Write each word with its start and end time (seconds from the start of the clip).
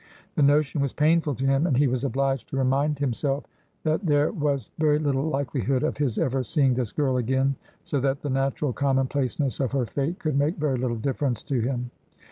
"The 0.33 0.41
notion 0.41 0.81
was 0.81 0.93
painful 0.93 1.35
to 1.35 1.45
him, 1.45 1.67
and 1.67 1.77
he 1.77 1.85
was 1.85 2.03
obliged 2.03 2.49
to 2.49 2.57
remind 2.57 2.97
himself 2.97 3.45
that 3.83 4.03
there 4.03 4.31
was 4.31 4.71
very 4.79 4.97
little 4.97 5.29
likelihood 5.29 5.83
of 5.83 5.97
his 5.97 6.17
ever 6.17 6.43
seeing 6.43 6.73
this 6.73 6.91
girl 6.91 7.17
again, 7.17 7.55
so 7.83 7.99
that 7.99 8.23
the 8.23 8.29
natural 8.31 8.73
commonplaceness 8.73 9.59
of 9.59 9.73
her 9.73 9.85
fate 9.85 10.17
could 10.17 10.35
make 10.39 10.57
very 10.57 10.79
little 10.79 10.97
difference 10.97 11.43
to 11.43 11.59
him. 11.59 11.91